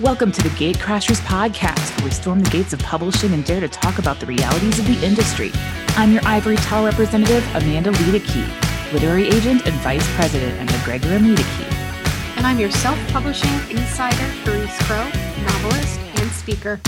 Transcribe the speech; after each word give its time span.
Welcome 0.00 0.30
to 0.30 0.42
the 0.44 0.50
Gatecrashers 0.50 1.18
podcast, 1.22 1.96
where 1.96 2.04
we 2.04 2.12
storm 2.12 2.38
the 2.38 2.48
gates 2.50 2.72
of 2.72 2.78
publishing 2.78 3.34
and 3.34 3.44
dare 3.44 3.58
to 3.58 3.66
talk 3.66 3.98
about 3.98 4.20
the 4.20 4.26
realities 4.26 4.78
of 4.78 4.86
the 4.86 5.04
industry. 5.04 5.50
I'm 5.96 6.12
your 6.12 6.24
Ivory 6.24 6.54
Tower 6.54 6.86
representative, 6.86 7.44
Amanda 7.56 7.90
Luedeke, 7.90 8.92
literary 8.92 9.26
agent 9.26 9.66
and 9.66 9.74
vice 9.80 10.08
president 10.14 10.56
at 10.60 10.66
MacGregor 10.70 11.08
and 11.08 11.24
Luedeke. 11.26 12.36
And 12.36 12.46
I'm 12.46 12.60
your 12.60 12.70
self 12.70 12.96
publishing 13.08 13.50
insider, 13.76 14.32
Charis 14.44 14.78
Crowe, 14.82 15.10
novelist 15.42 15.98
and 16.14 16.30
speaker. 16.30 16.80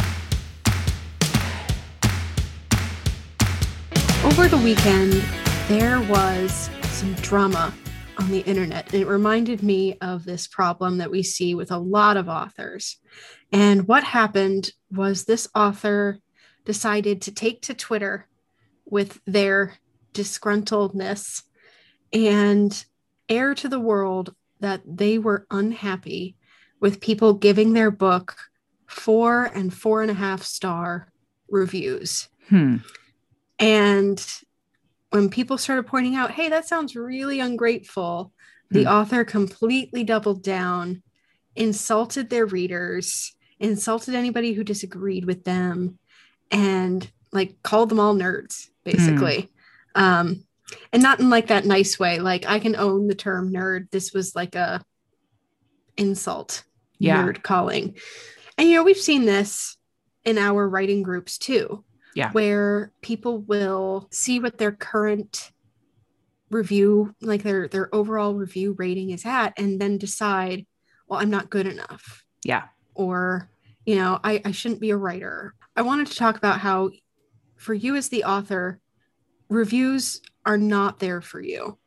Over 4.25 4.46
the 4.46 4.61
weekend, 4.63 5.14
there 5.67 6.00
was 6.03 6.71
some 6.85 7.14
drama 7.14 7.75
on 8.21 8.30
the 8.30 8.41
internet. 8.41 8.93
And 8.93 9.03
it 9.03 9.07
reminded 9.07 9.63
me 9.63 9.96
of 10.00 10.25
this 10.25 10.46
problem 10.46 10.99
that 10.99 11.11
we 11.11 11.22
see 11.22 11.54
with 11.54 11.71
a 11.71 11.79
lot 11.79 12.18
of 12.18 12.29
authors. 12.29 12.99
And 13.50 13.89
what 13.89 14.04
happened 14.04 14.72
was 14.90 15.25
this 15.25 15.49
author 15.54 16.18
decided 16.67 17.22
to 17.22 17.32
take 17.32 17.62
to 17.62 17.75
Twitter 17.75 18.26
with 18.85 19.21
their 19.26 19.79
disgruntledness 20.12 21.45
and 22.12 22.85
air 23.29 23.54
to 23.54 23.68
the 23.68 23.81
world 23.81 24.34
that 24.61 24.82
they 24.84 25.17
were 25.17 25.46
unhappy 25.50 26.37
with 26.79 27.00
people 27.00 27.32
giving 27.32 27.73
their 27.73 27.90
book 27.90 28.37
four 28.87 29.45
and 29.54 29.73
four 29.73 30.03
and 30.03 30.11
a 30.11 30.14
half 30.14 30.43
star 30.43 31.11
reviews. 31.48 32.28
Hmm. 32.50 32.78
And 33.59 34.23
when 35.11 35.28
people 35.28 35.59
started 35.59 35.87
pointing 35.87 36.14
out, 36.14 36.31
hey, 36.31 36.48
that 36.48 36.67
sounds 36.67 36.97
really 36.97 37.41
ungrateful, 37.41 38.33
the 38.70 38.84
hmm. 38.84 38.89
author 38.89 39.25
completely 39.25 40.05
doubled 40.05 40.42
down, 40.42 41.03
insulted 41.57 42.31
their 42.31 42.47
readers, 42.47 43.34
insulted 43.59 44.15
anybody 44.15 44.53
who 44.53 44.65
disagreed 44.65 45.25
with 45.25 45.45
them, 45.45 45.99
and 46.51 47.11
like 47.33 47.62
called 47.62 47.89
them 47.89 48.01
all 48.01 48.15
nerds, 48.15 48.69
basically. 48.84 49.51
Hmm. 49.95 50.03
Um, 50.03 50.45
and 50.93 51.03
not 51.03 51.19
in 51.19 51.31
like 51.31 51.49
that 51.49 51.65
nice 51.65 51.99
way. 51.99 52.21
Like 52.21 52.49
I 52.49 52.61
can 52.61 52.77
own 52.77 53.09
the 53.09 53.15
term 53.15 53.53
nerd. 53.53 53.91
This 53.91 54.12
was 54.12 54.37
like 54.37 54.55
a 54.55 54.81
insult, 55.97 56.62
yeah. 56.99 57.25
nerd 57.25 57.43
calling. 57.43 57.97
And 58.56 58.69
you 58.69 58.77
know, 58.77 58.84
we've 58.84 58.97
seen 58.97 59.25
this 59.25 59.77
in 60.25 60.39
our 60.39 60.69
writing 60.69 61.03
groups 61.03 61.39
too 61.39 61.84
yeah. 62.14 62.33
Where 62.33 62.92
people 63.03 63.41
will 63.41 64.08
see 64.11 64.41
what 64.41 64.58
their 64.58 64.72
current 64.72 65.53
review, 66.50 67.14
like 67.20 67.42
their 67.42 67.69
their 67.69 67.94
overall 67.94 68.34
review 68.34 68.75
rating 68.78 69.11
is 69.11 69.25
at, 69.25 69.53
and 69.56 69.80
then 69.80 69.98
decide, 69.98 70.66
well, 71.06 71.20
I'm 71.20 71.31
not 71.31 71.50
good 71.50 71.66
enough. 71.66 72.25
Yeah. 72.44 72.64
Or, 72.94 73.48
you 73.86 73.97
know, 73.97 74.19
I, 74.25 74.42
I 74.44 74.50
shouldn't 74.50 74.81
be 74.81 74.91
a 74.91 74.97
writer. 74.97 75.55
I 75.77 75.83
wanted 75.83 76.08
to 76.08 76.16
talk 76.16 76.36
about 76.36 76.61
how 76.61 76.91
for 77.56 77.75
you 77.75 77.94
as 77.94 78.08
the 78.08 78.25
author, 78.25 78.81
reviews 79.48 80.20
are 80.44 80.58
not 80.58 80.98
there 80.98 81.20
for 81.20 81.41
you. 81.41 81.78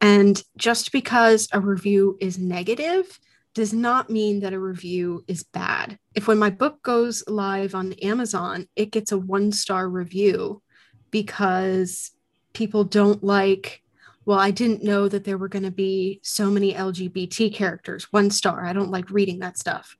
And 0.00 0.42
just 0.56 0.92
because 0.92 1.48
a 1.52 1.60
review 1.60 2.16
is 2.20 2.38
negative 2.38 3.20
does 3.54 3.72
not 3.72 4.10
mean 4.10 4.40
that 4.40 4.52
a 4.52 4.60
review 4.60 5.24
is 5.26 5.42
bad. 5.42 5.98
If 6.14 6.28
when 6.28 6.38
my 6.38 6.50
book 6.50 6.82
goes 6.82 7.24
live 7.26 7.74
on 7.74 7.92
Amazon, 7.94 8.68
it 8.76 8.92
gets 8.92 9.12
a 9.12 9.18
one 9.18 9.52
star 9.52 9.88
review 9.88 10.62
because 11.10 12.12
people 12.52 12.84
don't 12.84 13.24
like, 13.24 13.82
well, 14.24 14.38
I 14.38 14.52
didn't 14.52 14.84
know 14.84 15.08
that 15.08 15.24
there 15.24 15.38
were 15.38 15.48
going 15.48 15.64
to 15.64 15.70
be 15.70 16.20
so 16.22 16.50
many 16.50 16.74
LGBT 16.74 17.52
characters, 17.52 18.12
one 18.12 18.30
star. 18.30 18.64
I 18.64 18.72
don't 18.72 18.90
like 18.90 19.10
reading 19.10 19.40
that 19.40 19.58
stuff. 19.58 19.96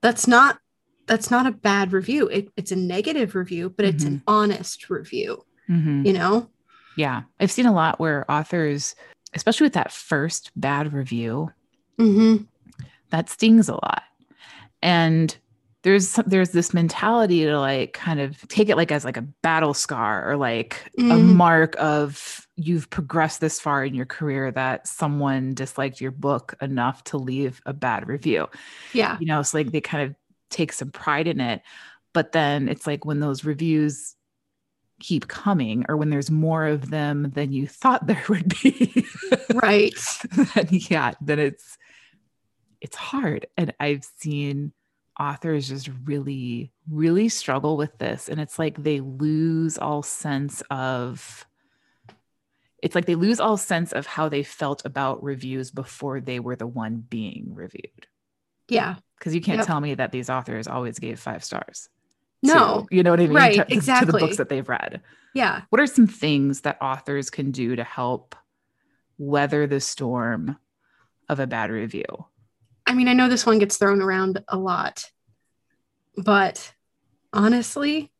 That's 0.00 0.26
not 0.26 0.58
that's 1.06 1.30
not 1.30 1.46
a 1.46 1.52
bad 1.52 1.92
review. 1.92 2.28
It, 2.28 2.48
it's 2.56 2.72
a 2.72 2.76
negative 2.76 3.34
review, 3.34 3.68
but 3.68 3.84
it's 3.84 4.04
mm-hmm. 4.04 4.14
an 4.14 4.22
honest 4.26 4.88
review. 4.88 5.44
Mm-hmm. 5.68 6.06
You 6.06 6.12
know? 6.14 6.48
Yeah. 6.96 7.24
I've 7.38 7.50
seen 7.50 7.66
a 7.66 7.74
lot 7.74 8.00
where 8.00 8.30
authors, 8.30 8.94
especially 9.34 9.66
with 9.66 9.74
that 9.74 9.92
first 9.92 10.50
bad 10.56 10.94
review, 10.94 11.50
mm-hmm 11.98 12.44
that 13.14 13.30
stings 13.30 13.68
a 13.68 13.74
lot. 13.74 14.02
And 14.82 15.36
there's 15.82 16.14
there's 16.26 16.50
this 16.50 16.74
mentality 16.74 17.44
to 17.44 17.60
like 17.60 17.92
kind 17.92 18.18
of 18.18 18.40
take 18.48 18.68
it 18.68 18.76
like 18.76 18.90
as 18.90 19.04
like 19.04 19.16
a 19.16 19.22
battle 19.22 19.72
scar 19.72 20.28
or 20.28 20.36
like 20.36 20.90
mm. 20.98 21.12
a 21.12 21.14
mm-hmm. 21.14 21.36
mark 21.36 21.76
of 21.78 22.48
you've 22.56 22.90
progressed 22.90 23.40
this 23.40 23.60
far 23.60 23.84
in 23.84 23.94
your 23.94 24.06
career 24.06 24.50
that 24.50 24.88
someone 24.88 25.54
disliked 25.54 26.00
your 26.00 26.10
book 26.10 26.56
enough 26.60 27.04
to 27.04 27.18
leave 27.18 27.62
a 27.66 27.72
bad 27.72 28.08
review. 28.08 28.48
Yeah. 28.92 29.16
You 29.20 29.26
know, 29.26 29.38
it's 29.38 29.54
like 29.54 29.70
they 29.70 29.80
kind 29.80 30.10
of 30.10 30.16
take 30.50 30.72
some 30.72 30.90
pride 30.90 31.28
in 31.28 31.40
it. 31.40 31.62
But 32.14 32.32
then 32.32 32.68
it's 32.68 32.86
like 32.86 33.04
when 33.04 33.20
those 33.20 33.44
reviews 33.44 34.16
keep 34.98 35.28
coming 35.28 35.84
or 35.88 35.96
when 35.96 36.10
there's 36.10 36.30
more 36.30 36.66
of 36.66 36.90
them 36.90 37.30
than 37.34 37.52
you 37.52 37.68
thought 37.68 38.06
there 38.08 38.24
would 38.28 38.52
be. 38.60 39.06
right. 39.54 39.94
then 40.54 40.68
yeah, 40.70 41.12
then 41.20 41.38
it's 41.38 41.78
it's 42.84 42.96
hard. 42.96 43.46
And 43.56 43.72
I've 43.80 44.06
seen 44.18 44.72
authors 45.18 45.68
just 45.70 45.88
really, 46.04 46.70
really 46.90 47.30
struggle 47.30 47.78
with 47.78 47.96
this. 47.96 48.28
And 48.28 48.38
it's 48.38 48.58
like 48.58 48.82
they 48.82 49.00
lose 49.00 49.78
all 49.78 50.02
sense 50.02 50.62
of, 50.70 51.46
it's 52.82 52.94
like 52.94 53.06
they 53.06 53.14
lose 53.14 53.40
all 53.40 53.56
sense 53.56 53.92
of 53.92 54.06
how 54.06 54.28
they 54.28 54.42
felt 54.42 54.84
about 54.84 55.24
reviews 55.24 55.70
before 55.70 56.20
they 56.20 56.40
were 56.40 56.56
the 56.56 56.66
one 56.66 56.96
being 57.08 57.54
reviewed. 57.54 58.06
Yeah. 58.68 58.96
Because 59.18 59.34
you 59.34 59.40
can't 59.40 59.58
yep. 59.58 59.66
tell 59.66 59.80
me 59.80 59.94
that 59.94 60.12
these 60.12 60.28
authors 60.28 60.68
always 60.68 60.98
gave 60.98 61.18
five 61.18 61.42
stars. 61.42 61.88
No. 62.42 62.84
To, 62.90 62.94
you 62.94 63.02
know 63.02 63.12
what 63.12 63.20
I 63.20 63.26
mean? 63.26 63.34
Right. 63.34 63.66
To, 63.66 63.72
exactly. 63.72 64.06
To 64.06 64.12
the 64.12 64.18
books 64.18 64.36
that 64.36 64.50
they've 64.50 64.68
read. 64.68 65.00
Yeah. 65.34 65.62
What 65.70 65.80
are 65.80 65.86
some 65.86 66.06
things 66.06 66.60
that 66.62 66.82
authors 66.82 67.30
can 67.30 67.50
do 67.50 67.76
to 67.76 67.84
help 67.84 68.36
weather 69.16 69.66
the 69.66 69.80
storm 69.80 70.58
of 71.30 71.40
a 71.40 71.46
bad 71.46 71.70
review? 71.70 72.04
I 72.86 72.94
mean, 72.94 73.08
I 73.08 73.14
know 73.14 73.28
this 73.28 73.46
one 73.46 73.58
gets 73.58 73.76
thrown 73.76 74.02
around 74.02 74.42
a 74.48 74.58
lot, 74.58 75.04
but 76.16 76.72
honestly, 77.32 78.12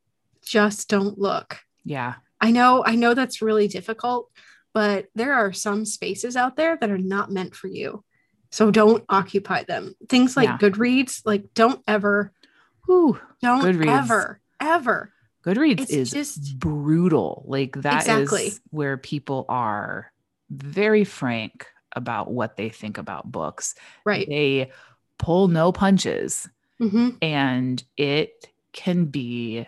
just 0.43 0.89
don't 0.89 1.19
look. 1.19 1.59
Yeah. 1.85 2.15
I 2.41 2.51
know, 2.51 2.83
I 2.85 2.95
know 2.95 3.15
that's 3.15 3.43
really 3.43 3.69
difficult, 3.69 4.31
but 4.73 5.07
there 5.15 5.35
are 5.35 5.53
some 5.53 5.85
spaces 5.85 6.37
out 6.37 6.57
there 6.57 6.77
that 6.81 6.91
are 6.91 6.99
not 6.99 7.31
meant 7.31 7.55
for 7.55 7.69
you. 7.69 8.05
So 8.51 8.71
don't 8.71 9.05
occupy 9.09 9.65
them. 9.65 9.95
Things 10.09 10.37
like 10.37 10.49
yeah. 10.49 10.59
Goodreads, 10.59 11.23
like 11.25 11.53
don't 11.55 11.83
ever, 11.89 12.33
Whew, 12.87 13.19
don't 13.43 13.63
Goodreads. 13.63 14.03
ever, 14.03 14.41
ever. 14.61 15.13
Goodreads 15.45 15.81
it's 15.81 15.93
is 15.93 16.11
just 16.11 16.59
brutal. 16.59 17.45
Like 17.47 17.77
that 17.83 18.03
exactly. 18.03 18.47
is 18.47 18.61
where 18.71 18.97
people 18.97 19.45
are 19.49 20.13
very 20.51 21.05
frank 21.05 21.67
about 21.95 22.31
what 22.31 22.57
they 22.57 22.69
think 22.69 22.99
about 22.99 23.31
books. 23.31 23.75
Right. 24.05 24.29
They 24.29 24.71
pull 25.19 25.49
no 25.49 25.73
punches. 25.73 26.49
Mm-hmm. 26.81 27.11
And 27.23 27.83
it 27.97 28.49
can 28.73 29.07
be, 29.07 29.67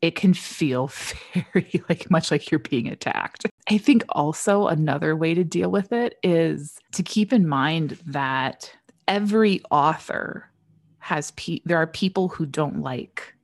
it 0.00 0.16
can 0.16 0.34
feel 0.34 0.90
very 1.52 1.82
like 1.88 2.10
much 2.10 2.30
like 2.30 2.50
you're 2.50 2.58
being 2.58 2.88
attacked. 2.88 3.46
I 3.70 3.78
think 3.78 4.04
also 4.08 4.66
another 4.66 5.14
way 5.14 5.34
to 5.34 5.44
deal 5.44 5.70
with 5.70 5.92
it 5.92 6.18
is 6.22 6.78
to 6.92 7.02
keep 7.02 7.32
in 7.32 7.46
mind 7.46 7.98
that 8.06 8.72
every 9.06 9.62
author 9.70 10.50
has 10.98 11.30
pe- 11.32 11.60
there 11.64 11.78
are 11.78 11.86
people 11.86 12.28
who 12.28 12.46
don't 12.46 12.80
like 12.80 13.35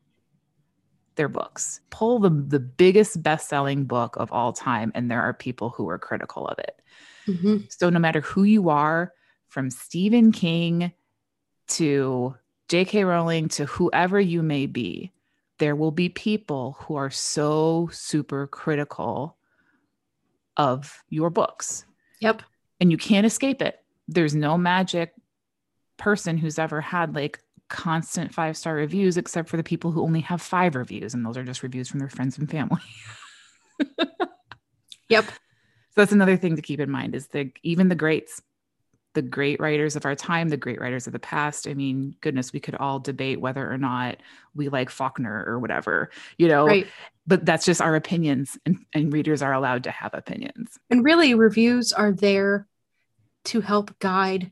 their 1.16 1.28
books. 1.28 1.80
Pull 1.90 2.18
the 2.20 2.30
the 2.30 2.60
biggest 2.60 3.22
best-selling 3.22 3.84
book 3.84 4.16
of 4.16 4.32
all 4.32 4.52
time 4.52 4.92
and 4.94 5.10
there 5.10 5.22
are 5.22 5.34
people 5.34 5.70
who 5.70 5.88
are 5.88 5.98
critical 5.98 6.46
of 6.46 6.58
it. 6.58 6.80
Mm-hmm. 7.26 7.56
So, 7.68 7.90
no 7.90 7.98
matter 7.98 8.20
who 8.20 8.44
you 8.44 8.68
are, 8.70 9.12
from 9.48 9.70
Stephen 9.70 10.32
King 10.32 10.92
to 11.68 12.34
J.K. 12.68 13.04
Rowling 13.04 13.48
to 13.50 13.66
whoever 13.66 14.18
you 14.18 14.42
may 14.42 14.66
be, 14.66 15.12
there 15.58 15.76
will 15.76 15.90
be 15.90 16.08
people 16.08 16.76
who 16.80 16.96
are 16.96 17.10
so 17.10 17.90
super 17.92 18.46
critical 18.46 19.36
of 20.56 21.04
your 21.10 21.28
books. 21.28 21.84
Yep. 22.20 22.42
And 22.80 22.90
you 22.90 22.96
can't 22.96 23.26
escape 23.26 23.60
it. 23.60 23.78
There's 24.08 24.34
no 24.34 24.56
magic 24.56 25.12
person 25.98 26.38
who's 26.38 26.58
ever 26.58 26.80
had 26.80 27.14
like 27.14 27.41
constant 27.72 28.34
five 28.34 28.54
star 28.54 28.74
reviews, 28.74 29.16
except 29.16 29.48
for 29.48 29.56
the 29.56 29.64
people 29.64 29.90
who 29.90 30.02
only 30.02 30.20
have 30.20 30.42
five 30.42 30.76
reviews. 30.76 31.14
And 31.14 31.24
those 31.24 31.38
are 31.38 31.42
just 31.42 31.62
reviews 31.62 31.88
from 31.88 32.00
their 32.00 32.10
friends 32.10 32.36
and 32.36 32.48
family. 32.48 32.82
yep. 35.08 35.24
So 35.24 35.32
that's 35.96 36.12
another 36.12 36.36
thing 36.36 36.54
to 36.56 36.62
keep 36.62 36.80
in 36.80 36.90
mind 36.90 37.14
is 37.14 37.28
that 37.28 37.50
even 37.62 37.88
the 37.88 37.94
greats, 37.94 38.42
the 39.14 39.22
great 39.22 39.58
writers 39.58 39.96
of 39.96 40.04
our 40.04 40.14
time, 40.14 40.50
the 40.50 40.58
great 40.58 40.80
writers 40.82 41.06
of 41.06 41.14
the 41.14 41.18
past. 41.18 41.66
I 41.66 41.72
mean, 41.72 42.14
goodness, 42.20 42.52
we 42.52 42.60
could 42.60 42.74
all 42.74 43.00
debate 43.00 43.40
whether 43.40 43.70
or 43.70 43.78
not 43.78 44.18
we 44.54 44.68
like 44.68 44.90
Faulkner 44.90 45.42
or 45.46 45.58
whatever, 45.58 46.10
you 46.36 46.48
know, 46.48 46.66
right. 46.66 46.86
but 47.26 47.46
that's 47.46 47.64
just 47.64 47.80
our 47.80 47.96
opinions 47.96 48.58
and, 48.66 48.84
and 48.92 49.12
readers 49.14 49.40
are 49.40 49.54
allowed 49.54 49.84
to 49.84 49.90
have 49.90 50.12
opinions. 50.12 50.78
And 50.90 51.02
really 51.02 51.34
reviews 51.34 51.94
are 51.94 52.12
there 52.12 52.66
to 53.44 53.62
help 53.62 53.98
guide 53.98 54.50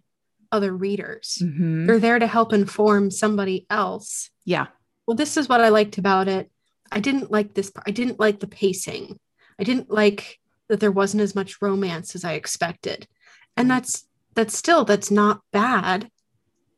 other 0.52 0.74
readers. 0.76 1.38
Mhm. 1.42 1.86
They're 1.86 1.98
there 1.98 2.18
to 2.18 2.26
help 2.26 2.52
inform 2.52 3.10
somebody 3.10 3.66
else. 3.70 4.30
Yeah. 4.44 4.66
Well, 5.06 5.16
this 5.16 5.36
is 5.36 5.48
what 5.48 5.60
I 5.60 5.68
liked 5.68 5.98
about 5.98 6.28
it. 6.28 6.50
I 6.92 7.00
didn't 7.00 7.30
like 7.30 7.54
this. 7.54 7.72
I 7.86 7.90
didn't 7.90 8.18
like 8.20 8.40
the 8.40 8.46
pacing. 8.48 9.18
I 9.58 9.64
didn't 9.64 9.90
like 9.90 10.38
that 10.68 10.80
there 10.80 10.90
wasn't 10.92 11.22
as 11.22 11.34
much 11.34 11.60
romance 11.62 12.14
as 12.14 12.24
I 12.24 12.32
expected. 12.34 13.06
And 13.56 13.70
that's 13.70 14.06
that's 14.34 14.56
still 14.56 14.84
that's 14.84 15.10
not 15.10 15.40
bad. 15.52 16.08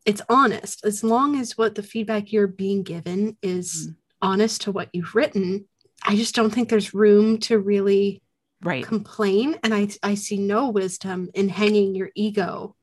It's 0.06 0.22
honest. 0.28 0.84
As 0.84 1.04
long 1.04 1.38
as 1.38 1.56
what 1.58 1.75
the 1.75 1.82
feedback 1.82 2.32
you're 2.32 2.46
being 2.46 2.82
given 2.82 3.36
is 3.42 3.88
Mhm. 3.88 3.96
honest 4.22 4.62
to 4.62 4.72
what 4.72 4.88
you've 4.92 5.14
written, 5.14 5.66
I 6.02 6.16
just 6.16 6.34
don't 6.34 6.50
think 6.52 6.68
there's 6.68 6.94
room 6.94 7.38
to 7.40 7.58
really 7.58 8.22
Right. 8.62 8.84
complain 8.84 9.58
and 9.62 9.75
I 9.75 9.88
I 10.02 10.14
see 10.14 10.38
no 10.38 10.68
wisdom 10.70 11.28
in 11.34 11.48
hanging 11.50 11.94
your 11.94 12.10
ego 12.14 12.75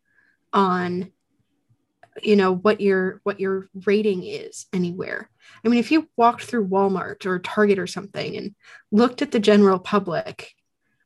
on 0.53 1.11
you 2.21 2.35
know 2.35 2.53
what 2.53 2.81
your 2.81 3.21
what 3.23 3.39
your 3.39 3.69
rating 3.85 4.23
is 4.23 4.65
anywhere. 4.73 5.29
I 5.63 5.69
mean 5.69 5.79
if 5.79 5.91
you 5.91 6.09
walked 6.17 6.43
through 6.43 6.67
Walmart 6.67 7.25
or 7.25 7.39
Target 7.39 7.79
or 7.79 7.87
something 7.87 8.35
and 8.35 8.55
looked 8.91 9.21
at 9.21 9.31
the 9.31 9.39
general 9.39 9.79
public, 9.79 10.53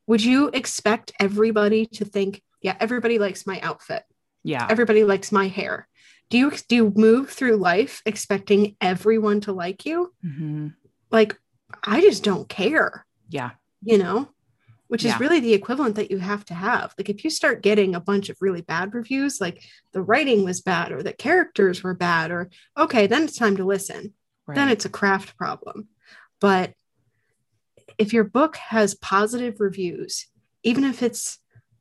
would 0.07 0.23
you 0.23 0.47
expect 0.49 1.11
everybody 1.19 1.85
to 1.87 2.05
think, 2.05 2.41
yeah, 2.61 2.75
everybody 2.79 3.19
likes 3.19 3.45
my 3.45 3.59
outfit. 3.61 4.03
Yeah. 4.43 4.65
Everybody 4.69 5.03
likes 5.03 5.31
my 5.31 5.47
hair. 5.47 5.87
Do 6.29 6.37
you 6.37 6.51
do 6.67 6.75
you 6.75 6.93
move 6.95 7.29
through 7.29 7.57
life 7.57 8.01
expecting 8.05 8.75
everyone 8.81 9.41
to 9.41 9.51
like 9.53 9.85
you? 9.85 10.13
Mhm. 10.25 10.73
Like 11.11 11.37
I 11.83 12.01
just 12.01 12.23
don't 12.23 12.49
care 12.49 13.05
Yeah. 13.29 13.51
you 13.83 13.97
know, 13.99 14.29
which 14.93 15.03
Yeah. 15.03 15.15
is 15.15 15.19
really 15.19 15.39
the 15.39 15.55
equivalent 15.55 15.95
that 15.95 16.11
you 16.11 16.19
have 16.19 16.45
to 16.45 16.53
have. 16.53 16.93
Like 16.99 17.09
if 17.09 17.23
you 17.23 17.31
start 17.31 17.63
getting 17.63 17.95
a 17.95 17.99
bunch 17.99 18.29
of 18.29 18.37
really 18.39 18.61
bad 18.61 18.93
reviews, 18.93 19.41
like 19.41 19.63
the 19.91 20.03
writing 20.03 20.43
was 20.43 20.61
bad 20.61 20.91
or 20.91 21.01
the 21.01 21.13
characters 21.13 21.81
were 21.81 21.95
bad, 21.95 22.29
or 22.29 22.51
okay, 22.77 23.07
then 23.07 23.23
it's 23.23 23.35
time 23.35 23.57
to 23.57 23.65
listen. 23.65 24.13
Right. 24.45 24.53
Then 24.53 24.69
it's 24.69 24.85
a 24.85 24.89
craft 24.89 25.35
problem. 25.35 25.87
But 26.39 26.75
if 27.97 28.13
your 28.13 28.23
book 28.23 28.55
has 28.57 28.93
positive 28.93 29.59
reviews, 29.59 30.27
even 30.61 30.83
if 30.83 31.01
it's, 31.01 31.39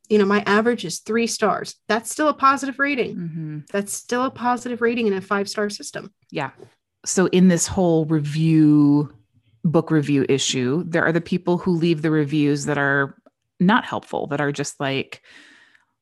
you 0.09 0.17
know, 0.17 0.25
my 0.25 0.43
average 0.47 0.87
is 0.87 1.01
three 1.01 1.27
stars, 1.27 1.75
that's 1.89 2.11
still 2.11 2.29
a 2.29 2.35
positive 2.35 2.79
rating. 2.79 3.17
Mhm. 3.17 3.67
That's 3.67 3.93
still 3.93 4.25
a 4.25 4.31
positive 4.31 4.81
rating 4.81 5.07
in 5.07 5.13
a 5.13 5.21
five 5.21 5.51
star 5.51 5.69
system. 5.69 6.15
Yeah. 6.31 6.53
So 7.05 7.27
in 7.27 7.49
this 7.49 7.67
whole 7.67 8.07
review 8.07 9.13
book 9.65 9.91
review 9.91 10.27
issue, 10.29 10.85
there 10.87 11.05
are 11.05 11.13
the 11.13 11.21
people 11.21 11.59
who 11.59 11.73
leave 11.73 12.03
the 12.03 12.11
reviews 12.11 12.65
that 12.67 12.79
are 12.79 13.17
not 13.61 13.85
helpful, 13.85 14.27
that 14.29 14.41
are 14.41 14.53
just 14.53 14.81
like, 14.81 15.23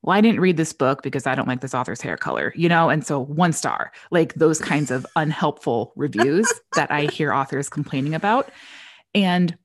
well, 0.02 0.16
I 0.16 0.20
didn't 0.20 0.40
read 0.40 0.56
this 0.56 0.72
book 0.72 1.02
because 1.02 1.26
I 1.26 1.34
don't 1.34 1.48
like 1.48 1.60
this 1.60 1.74
author's 1.74 2.00
hair 2.00 2.16
color, 2.16 2.54
you 2.56 2.68
know? 2.68 2.88
And 2.88 3.04
so 3.04 3.20
one 3.20 3.52
star, 3.52 3.92
like 4.10 4.34
those 4.34 4.58
kinds 4.58 4.90
of 4.90 5.06
unhelpful 5.14 5.92
reviews 5.94 6.50
that 6.74 6.90
I 6.90 7.02
hear 7.02 7.32
authors 7.32 7.68
complaining 7.68 8.14
about. 8.14 8.50
And 9.14 9.56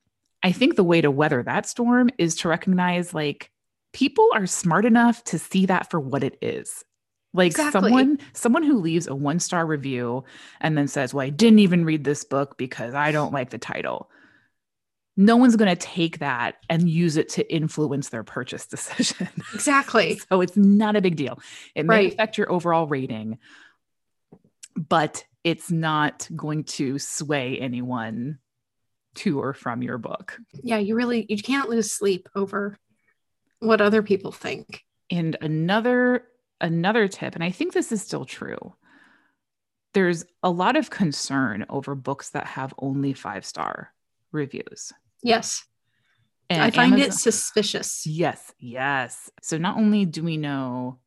I 0.43 0.51
think 0.51 0.75
the 0.75 0.83
way 0.83 1.01
to 1.01 1.09
weather 1.09 1.41
that 1.43 1.67
storm 1.67 2.09
is 2.17 2.35
to 2.37 2.49
recognize 2.49 3.13
like 3.13 3.49
people 3.93 4.29
are 4.33 4.45
smart 4.45 4.85
enough 4.85 5.23
to 5.25 5.39
see 5.39 5.65
that 5.67 5.89
for 5.89 5.99
what 5.99 6.23
it 6.23 6.37
is. 6.41 6.83
Like 7.35 7.47
Exactly. 7.51 7.81
someone 7.81 8.19
someone 8.33 8.63
who 8.63 8.79
leaves 8.79 9.07
a 9.07 9.13
one 9.15 9.39
star 9.39 9.65
review 9.65 10.23
and 10.61 10.77
then 10.77 10.87
says, 10.87 11.13
"Well, 11.13 11.25
I 11.25 11.29
didn't 11.29 11.59
even 11.59 11.83
read 11.85 12.03
this 12.03 12.23
book 12.23 12.57
because 12.57 12.93
I 12.93 13.11
don't 13.11 13.33
like 13.33 13.49
the 13.49 13.57
title." 13.57 14.09
No 15.17 15.37
one's 15.37 15.55
going 15.55 15.69
to 15.73 15.77
take 15.77 16.19
that 16.19 16.55
and 16.69 16.89
use 16.89 17.15
it 17.15 17.29
to 17.29 17.53
influence 17.53 18.09
their 18.09 18.23
purchase 18.23 18.67
decision. 18.75 19.29
Exactly. 19.53 20.19
so 20.29 20.41
it's 20.41 20.57
not 20.57 20.95
a 20.97 21.01
big 21.01 21.15
deal. 21.15 21.39
It 21.73 21.85
may 21.85 21.95
Right. 21.95 22.13
affect 22.13 22.37
your 22.37 22.51
overall 22.51 22.85
rating, 22.87 23.37
but 24.75 25.23
it's 25.43 25.71
not 25.71 26.27
going 26.35 26.63
to 26.65 26.99
sway 26.99 27.57
anyone 27.59 28.39
to 29.15 29.39
or 29.39 29.53
from 29.53 29.81
your 29.81 29.97
book. 29.97 30.37
Yeah, 30.63 30.77
you 30.79 30.95
really 30.95 31.25
you 31.29 31.41
can't 31.41 31.69
lose 31.69 31.91
sleep 31.91 32.27
over 32.35 32.77
what 33.59 33.79
other 33.79 34.03
people 34.03 34.31
think. 34.33 34.83
And 35.09 35.37
another 35.39 36.25
another 36.61 37.07
tip, 37.07 37.35
and 37.35 37.43
I 37.43 37.51
think 37.51 37.73
this 37.73 37.91
is 37.91 38.01
still 38.01 38.25
true. 38.25 38.75
There's 39.93 40.25
a 40.43 40.49
lot 40.49 40.75
of 40.75 40.89
concern 40.89 41.65
over 41.69 41.95
books 41.95 42.31
that 42.31 42.47
have 42.47 42.73
only 42.77 43.13
five 43.13 43.45
star 43.45 43.93
reviews. 44.31 44.91
Yes. 45.23 45.65
And 46.49 46.61
I 46.61 46.69
find 46.69 46.99
it 46.99 47.13
suspicious. 47.13 48.05
Yes, 48.05 48.53
yes. 48.59 49.31
So 49.41 49.57
not 49.57 49.77
only 49.77 50.05
do 50.05 50.23
we 50.23 50.37
know 50.37 50.99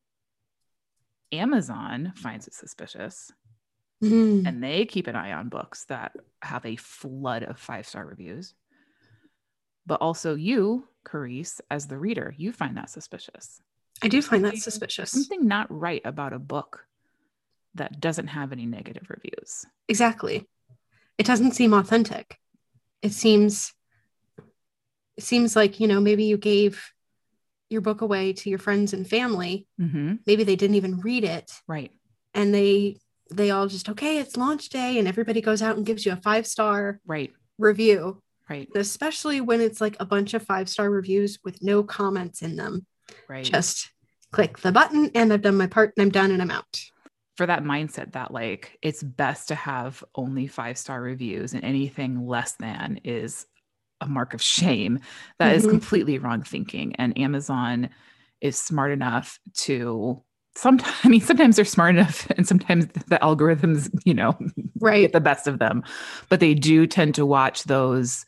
Amazon 1.31 2.13
finds 2.15 2.47
it 2.47 2.53
suspicious, 2.53 3.31
Mm. 4.01 4.47
and 4.47 4.63
they 4.63 4.85
keep 4.85 5.07
an 5.07 5.17
eye 5.17 5.33
on 5.33 5.49
books 5.49 5.83
that 5.85 6.15
have 6.41 6.65
a 6.65 6.77
flood 6.77 7.43
of 7.43 7.59
five 7.59 7.85
star 7.85 8.05
reviews, 8.05 8.53
but 9.85 9.99
also 9.99 10.35
you, 10.35 10.87
Charis, 11.09 11.59
as 11.69 11.87
the 11.87 11.97
reader, 11.97 12.33
you 12.37 12.53
find 12.53 12.77
that 12.77 12.89
suspicious. 12.89 13.61
I 14.01 14.07
do 14.07 14.21
find 14.21 14.45
that 14.45 14.57
suspicious. 14.57 15.11
Something 15.11 15.47
not 15.47 15.67
right 15.69 16.01
about 16.05 16.33
a 16.33 16.39
book 16.39 16.85
that 17.75 17.99
doesn't 17.99 18.27
have 18.27 18.51
any 18.51 18.65
negative 18.65 19.07
reviews. 19.09 19.65
Exactly. 19.87 20.47
It 21.17 21.25
doesn't 21.25 21.51
seem 21.53 21.73
authentic. 21.73 22.37
It 23.01 23.11
seems 23.13 23.73
it 25.17 25.23
seems 25.23 25.55
like, 25.55 25.79
you 25.79 25.87
know, 25.87 25.99
maybe 25.99 26.23
you 26.23 26.37
gave 26.37 26.81
your 27.69 27.81
book 27.81 28.01
away 28.01 28.33
to 28.33 28.49
your 28.49 28.57
friends 28.59 28.93
and 28.93 29.07
family. 29.07 29.67
Mm-hmm. 29.79 30.15
Maybe 30.25 30.43
they 30.43 30.55
didn't 30.55 30.77
even 30.77 31.01
read 31.01 31.23
it 31.23 31.51
Right. 31.67 31.91
and 32.33 32.53
they 32.53 32.97
they 33.31 33.51
all 33.51 33.67
just 33.67 33.89
okay, 33.89 34.17
it's 34.17 34.37
launch 34.37 34.69
day 34.69 34.97
and 34.97 35.07
everybody 35.07 35.39
goes 35.41 35.61
out 35.61 35.77
and 35.77 35.85
gives 35.85 36.05
you 36.05 36.13
a 36.13 36.15
five-star 36.15 36.99
Right. 37.05 37.31
review. 37.59 38.21
Right. 38.49 38.67
Especially 38.73 39.39
when 39.41 39.61
it's 39.61 39.79
like 39.79 39.95
a 39.99 40.05
bunch 40.05 40.33
of 40.33 40.41
five-star 40.43 40.89
reviews 40.89 41.37
with 41.43 41.61
no 41.61 41.83
comments 41.83 42.41
in 42.41 42.55
them. 42.55 42.87
Right. 43.27 43.43
Just 43.43 43.89
click 44.31 44.59
the 44.59 44.71
button 44.71 45.11
and 45.15 45.31
I've 45.33 45.41
done 45.41 45.57
my 45.57 45.67
part 45.67 45.93
and 45.97 46.03
I'm 46.03 46.09
done 46.11 46.31
and 46.31 46.41
I'm 46.41 46.51
out. 46.51 46.79
for 47.37 47.45
that 47.45 47.63
mindset 47.63 48.11
that 48.11 48.31
like 48.31 48.77
it's 48.81 49.01
best 49.01 49.47
to 49.47 49.55
have 49.55 50.03
only 50.15 50.45
five 50.45 50.77
star 50.77 51.01
reviews 51.01 51.53
and 51.53 51.63
anything 51.63 52.27
less 52.27 52.51
than 52.59 52.99
is 53.05 53.45
a 54.01 54.07
mark 54.07 54.33
of 54.33 54.41
shame 54.41 54.99
That 55.39 55.55
is 55.55 55.65
Mhm. 55.65 55.69
completely 55.69 56.17
wrong 56.19 56.43
thinking 56.43 56.95
and 56.97 57.17
amazon 57.17 57.89
is 58.41 58.57
smart 58.61 58.91
enough 58.91 59.39
to 59.65 60.21
sometimes 60.55 60.93
i 61.05 61.07
mean 61.07 61.21
sometimes 61.21 61.55
they're 61.55 61.63
smart 61.65 61.95
enough 61.95 62.29
and 62.31 62.45
sometimes 62.45 62.87
the 62.87 63.17
algorithms 63.21 63.89
you 64.05 64.13
know 64.13 64.37
Right. 64.81 65.01
get 65.03 65.13
the 65.13 65.21
best 65.21 65.47
of 65.47 65.59
them 65.59 65.83
but 66.27 66.41
they 66.41 66.53
do 66.53 66.85
tend 66.87 67.15
to 67.15 67.25
watch 67.25 67.63
those 67.63 68.25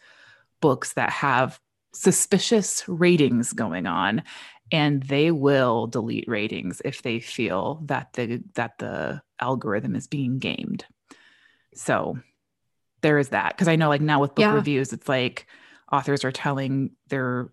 books 0.61 0.93
that 0.93 1.09
have 1.09 1.59
suspicious 1.93 2.87
ratings 2.87 3.51
going 3.51 3.85
on 3.87 4.23
and 4.71 5.03
they 5.03 5.31
will 5.31 5.87
delete 5.87 6.27
ratings 6.27 6.81
if 6.85 7.01
they 7.01 7.19
feel 7.19 7.81
that 7.85 8.13
the 8.13 8.41
that 8.55 8.77
the 8.79 9.21
algorithm 9.39 9.95
is 9.95 10.07
being 10.07 10.39
gamed 10.39 10.85
so 11.73 12.17
there 13.01 13.17
is 13.17 13.29
that 13.29 13.55
because 13.55 13.67
i 13.67 13.75
know 13.75 13.89
like 13.89 14.01
now 14.01 14.19
with 14.19 14.35
book 14.35 14.43
Yeah. 14.43 14.55
reviews 14.55 14.93
it's 14.93 15.09
like 15.09 15.47
authors 15.91 16.23
are 16.23 16.31
telling 16.31 16.91
their 17.09 17.51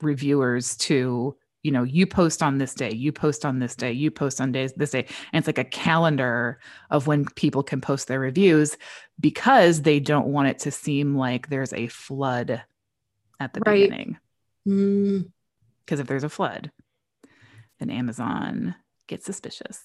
reviewers 0.00 0.76
to 0.76 1.36
you 1.62 1.70
know 1.70 1.84
you 1.84 2.06
post 2.06 2.42
on 2.42 2.58
this 2.58 2.74
day 2.74 2.92
you 2.92 3.12
post 3.12 3.44
on 3.44 3.60
this 3.60 3.76
day 3.76 3.92
you 3.92 4.10
post 4.10 4.40
on 4.40 4.50
days 4.52 4.72
this 4.74 4.90
day 4.90 5.06
and 5.32 5.40
it's 5.40 5.46
like 5.46 5.58
a 5.58 5.64
calendar 5.70 6.58
of 6.90 7.06
when 7.06 7.24
people 7.36 7.62
can 7.62 7.80
post 7.80 8.08
their 8.08 8.18
reviews 8.20 8.76
because 9.20 9.82
they 9.82 10.00
don't 10.00 10.26
want 10.26 10.48
it 10.48 10.58
to 10.58 10.70
seem 10.70 11.16
like 11.16 11.48
there's 11.48 11.72
a 11.72 11.86
flood 11.86 12.62
at 13.40 13.54
the 13.54 13.60
Right. 13.64 13.88
beginning 13.88 14.18
Mm, 14.66 15.30
because 15.84 16.00
if 16.00 16.06
there's 16.06 16.24
a 16.24 16.28
flood 16.28 16.70
then 17.78 17.90
amazon 17.90 18.74
gets 19.06 19.26
suspicious 19.26 19.82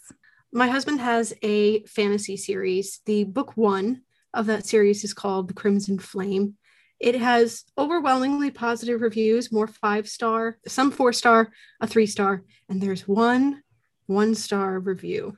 my 0.51 0.67
husband 0.67 1.01
has 1.01 1.33
a 1.41 1.83
fantasy 1.83 2.37
series. 2.37 3.01
The 3.05 3.25
book 3.25 3.57
one 3.57 4.01
of 4.33 4.45
that 4.45 4.65
series 4.65 5.03
is 5.03 5.13
called 5.13 5.49
The 5.49 5.53
Crimson 5.53 5.99
Flame. 5.99 6.55
It 6.99 7.15
has 7.15 7.65
overwhelmingly 7.77 8.51
positive 8.51 9.01
reviews, 9.01 9.51
more 9.51 9.67
five 9.67 10.07
star, 10.07 10.57
some 10.65 10.89
four 10.91 11.13
star, 11.13 11.51
a 11.81 11.87
three 11.87 12.07
star, 12.07 12.43
and 12.69 12.81
there's 12.81 13.07
one 13.07 13.61
one 14.05 14.35
star 14.35 14.79
review. 14.79 15.37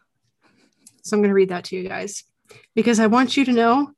So 1.01 1.17
I'm 1.17 1.21
going 1.21 1.29
to 1.29 1.35
read 1.35 1.49
that 1.49 1.65
to 1.65 1.75
you 1.75 1.89
guys 1.89 2.23
because 2.75 2.99
I 2.99 3.07
want 3.07 3.35
you 3.35 3.43
to 3.45 3.51
know 3.51 3.91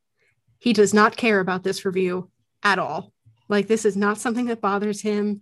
he 0.60 0.72
does 0.72 0.94
not 0.94 1.18
care 1.18 1.40
about 1.40 1.64
this 1.64 1.84
review 1.84 2.32
at 2.64 2.80
all. 2.80 3.12
Like, 3.50 3.68
this 3.68 3.84
is 3.84 3.98
not 3.98 4.18
something 4.18 4.46
that 4.46 4.62
bothers 4.62 5.02
him 5.02 5.42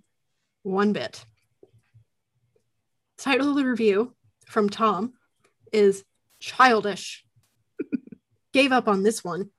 one 0.70 0.94
bit. 0.94 1.26
Title 3.18 3.50
of 3.50 3.56
the 3.56 3.66
review 3.66 4.14
from 4.46 4.70
Tom 4.70 5.14
is 5.74 6.04
childish. 6.40 7.26
Gave 8.54 8.72
up 8.72 8.88
on 8.88 9.04
this 9.04 9.24
one. 9.24 9.50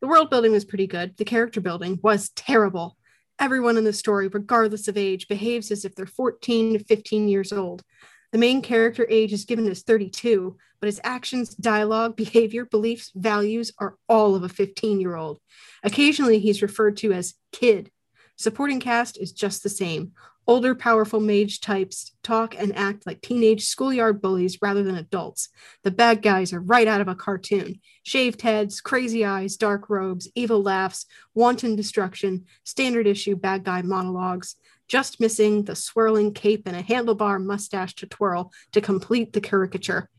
The 0.00 0.08
world 0.08 0.30
building 0.30 0.52
was 0.52 0.64
pretty 0.64 0.86
good. 0.86 1.16
The 1.16 1.24
character 1.24 1.60
building 1.60 1.98
was 2.02 2.28
terrible. 2.30 2.96
Everyone 3.38 3.76
in 3.76 3.84
the 3.84 3.92
story, 3.92 4.28
regardless 4.28 4.86
of 4.86 4.96
age, 4.96 5.28
behaves 5.28 5.70
as 5.70 5.84
if 5.84 5.94
they're 5.94 6.06
14 6.06 6.78
to 6.78 6.84
15 6.84 7.28
years 7.28 7.52
old. 7.52 7.82
The 8.30 8.38
main 8.38 8.62
character 8.62 9.06
age 9.08 9.32
is 9.32 9.44
given 9.44 9.66
as 9.68 9.82
32, 9.82 10.56
but 10.80 10.86
his 10.86 11.00
actions, 11.04 11.54
dialogue, 11.54 12.16
behavior, 12.16 12.64
beliefs, 12.64 13.12
values 13.14 13.72
are 13.78 13.96
all 14.08 14.34
of 14.34 14.42
a 14.42 14.48
15 14.48 15.00
year 15.00 15.16
old. 15.16 15.38
Occasionally, 15.82 16.38
he's 16.38 16.62
referred 16.62 16.96
to 16.98 17.12
as 17.12 17.34
kid. 17.52 17.90
Supporting 18.36 18.80
cast 18.80 19.18
is 19.18 19.32
just 19.32 19.62
the 19.62 19.68
same. 19.68 20.12
Older, 20.46 20.74
powerful 20.74 21.20
mage 21.20 21.60
types 21.60 22.12
talk 22.22 22.54
and 22.58 22.76
act 22.76 23.06
like 23.06 23.22
teenage 23.22 23.64
schoolyard 23.64 24.20
bullies 24.20 24.60
rather 24.60 24.82
than 24.82 24.96
adults. 24.96 25.48
The 25.84 25.90
bad 25.90 26.20
guys 26.20 26.52
are 26.52 26.60
right 26.60 26.86
out 26.86 27.00
of 27.00 27.08
a 27.08 27.14
cartoon 27.14 27.80
shaved 28.02 28.42
heads, 28.42 28.82
crazy 28.82 29.24
eyes, 29.24 29.56
dark 29.56 29.88
robes, 29.88 30.28
evil 30.34 30.62
laughs, 30.62 31.06
wanton 31.34 31.76
destruction, 31.76 32.44
standard 32.64 33.06
issue 33.06 33.36
bad 33.36 33.64
guy 33.64 33.80
monologues, 33.80 34.56
just 34.86 35.20
missing 35.20 35.64
the 35.64 35.74
swirling 35.74 36.34
cape 36.34 36.64
and 36.66 36.76
a 36.76 36.82
handlebar 36.82 37.42
mustache 37.42 37.94
to 37.94 38.06
twirl 38.06 38.52
to 38.72 38.82
complete 38.82 39.32
the 39.32 39.40
caricature. 39.40 40.10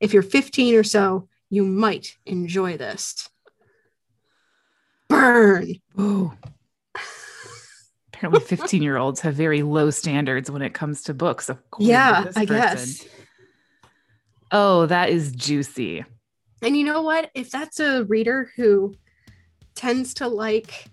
If 0.00 0.14
you're 0.14 0.22
15 0.22 0.74
or 0.76 0.84
so, 0.84 1.28
you 1.50 1.64
might 1.64 2.16
enjoy 2.24 2.78
this. 2.78 3.28
Burn. 5.08 5.74
Ooh. 6.00 6.32
Apparently, 8.32 8.56
15 8.56 8.82
year 8.82 8.96
olds 8.96 9.20
have 9.20 9.34
very 9.34 9.62
low 9.62 9.90
standards 9.90 10.50
when 10.50 10.62
it 10.62 10.74
comes 10.74 11.02
to 11.04 11.14
books. 11.14 11.48
Of 11.48 11.70
course. 11.70 11.86
Yeah, 11.88 12.30
I 12.36 12.44
guess. 12.44 13.04
Oh, 14.52 14.86
that 14.86 15.10
is 15.10 15.32
juicy. 15.32 16.04
And 16.62 16.76
you 16.76 16.84
know 16.84 17.02
what? 17.02 17.30
If 17.34 17.50
that's 17.50 17.80
a 17.80 18.04
reader 18.04 18.50
who 18.56 18.94
tends 19.74 20.14
to 20.14 20.28
like, 20.28 20.84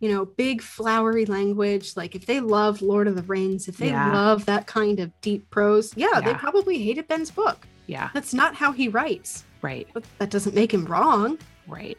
you 0.00 0.10
know, 0.10 0.24
big 0.24 0.62
flowery 0.62 1.26
language, 1.26 1.96
like 1.96 2.14
if 2.14 2.26
they 2.26 2.40
love 2.40 2.82
Lord 2.82 3.06
of 3.06 3.14
the 3.16 3.22
Rings, 3.22 3.68
if 3.68 3.76
they 3.76 3.88
Yeah. 3.90 4.12
love 4.12 4.46
that 4.46 4.66
kind 4.66 4.98
of 5.00 5.12
deep 5.20 5.48
prose, 5.50 5.92
yeah, 5.96 6.20
they 6.20 6.34
probably 6.34 6.78
hated 6.78 7.06
Ben's 7.08 7.30
book. 7.30 7.66
Yeah, 7.86 8.10
That's 8.14 8.34
not 8.34 8.54
how 8.56 8.72
he 8.72 8.88
writes, 8.88 9.44
right, 9.62 9.86
but 9.94 10.02
that 10.18 10.30
doesn't 10.30 10.54
make 10.56 10.74
him 10.74 10.86
wrong. 10.86 11.38
right. 11.68 11.96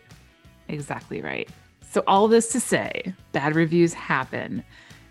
Exactly 0.67 1.21
right. 1.21 1.47
So, 1.89 2.03
all 2.07 2.27
this 2.27 2.51
to 2.51 2.59
say, 2.59 3.13
bad 3.31 3.55
reviews 3.55 3.93
happen. 3.93 4.63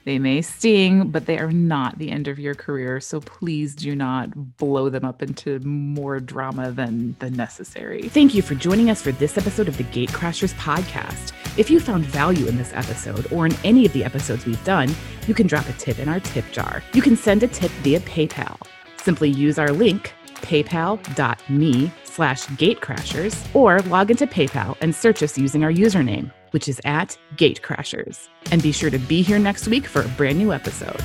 They 0.07 0.21
may 0.21 0.41
sting, 0.41 1.11
but 1.11 1.27
they 1.27 1.37
are 1.37 1.51
not 1.51 1.99
the 1.99 2.13
end 2.13 2.29
of 2.29 2.39
your 2.39 2.55
career. 2.55 3.01
So 3.01 3.19
please 3.21 3.75
do 3.75 3.97
not 3.97 4.57
blow 4.57 4.89
them 4.89 5.05
up 5.05 5.21
into 5.21 5.59
more 5.61 6.21
drama 6.21 6.71
than, 6.71 7.17
than 7.19 7.35
necessary. 7.35 8.03
Thank 8.03 8.33
you 8.33 8.41
for 8.41 8.55
joining 8.55 8.89
us 8.89 9.03
for 9.03 9.11
this 9.11 9.37
episode 9.37 9.67
of 9.67 9.77
the 9.77 9.83
Gatecrashers 9.83 10.55
podcast. 10.55 11.33
If 11.59 11.71
you 11.71 11.81
found 11.81 12.05
value 12.05 12.47
in 12.47 12.57
this 12.57 12.73
episode 12.73 13.31
or 13.33 13.47
in 13.47 13.57
any 13.65 13.85
of 13.85 13.93
the 13.95 14.05
episodes 14.05 14.47
we've 14.47 14.65
done, 14.65 14.95
you 15.27 15.35
can 15.35 15.49
drop 15.49 15.69
a 15.69 15.73
tip 15.73 15.99
in 15.99 16.09
our 16.09 16.21
tip 16.21 16.45
jar. 16.53 16.85
You 16.93 17.03
can 17.03 17.17
send 17.17 17.43
a 17.43 17.49
tip 17.49 17.73
via 17.83 17.99
PayPal. 17.99 18.65
Simply 18.99 19.29
use 19.29 19.59
our 19.59 19.73
link, 19.73 20.15
paypal.me 20.37 21.91
slash 22.05 22.47
gatecrashers, 22.47 23.55
or 23.57 23.81
log 23.83 24.13
into 24.13 24.29
PayPal 24.29 24.77
and 24.81 24.95
search 24.95 25.25
us 25.25 25.37
using 25.37 25.65
our 25.65 25.73
username, 25.73 26.31
which 26.51 26.69
is 26.69 26.81
at 26.85 27.19
gatecrashers. 27.37 28.29
And 28.51 28.63
be 28.63 28.73
sure 28.73 28.91
to 28.91 28.99
be 28.99 29.23
here 29.23 29.39
next 29.39 29.69
week 29.69 29.87
for 29.87 30.03
a 30.03 30.09
brand 30.09 30.39
new 30.39 30.53
episode. 30.53 31.01